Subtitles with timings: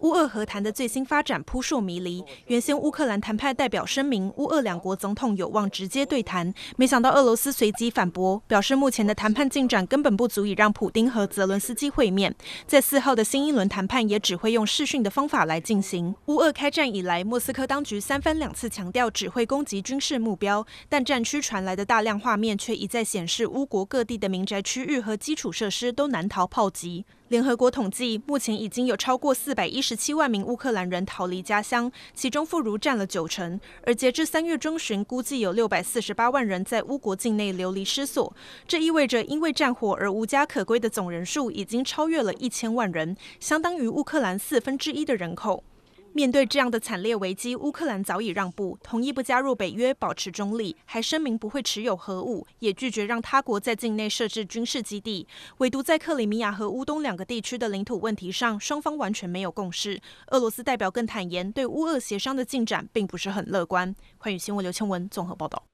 [0.00, 2.24] 乌俄和谈的最新发展扑朔迷离。
[2.46, 12.34] 原先乌克兰谈判代表声明，乌俄两国总统有望直接对谈，没想到俄罗斯随即反驳，表示目前的谈判进展根本不足以让普丁和泽伦斯基会面。
[12.66, 16.14] 在四号的新一轮谈判也只会用视讯的方法来进行。
[16.26, 27.04] 乌俄开战以来，莫斯科当局三番两次强调只会攻击军事目标，但战区传来的大量画面却一再显示，乌国各地的民宅区域和基础设施都难逃炮击。
[27.28, 33.58] 联合国统计，目前已经有超过四百一十七万名乌克兰人逃离家乡，其中妇孺占了九成。
[33.84, 38.36] 而截至三月中旬，估计有六百四十八万人在乌国境内流离失所。
[38.68, 45.64] 这意味着，因为战火而无家可归的总人数已经超越了一千万人，相当于乌克兰四分之一的人口。
[46.16, 55.26] 面对这样的惨烈危机，乌克兰早已让步，同意不加入北约，保持中立，还声明不会持有核武，也拒绝让他国在境内设置军事基地。
[55.58, 60.00] 唯独在克里米亚和乌东两个地区的领土问题上，双方完全没有共识。
[60.28, 63.92] 俄罗斯代表更坦言，对乌俄协商的进展并不是很乐观。
[64.18, 65.64] 欢迎新闻刘倩文综合报道。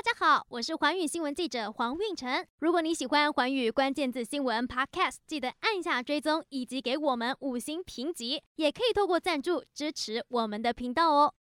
[0.00, 2.46] 大家好，我是环宇新闻记者黄运晨。
[2.58, 11.34] 如果你喜欢环宇关键字新闻 Podcast，记得按下追踪以及给我们五星评级，也可以透过赞助支持我们的频道哦。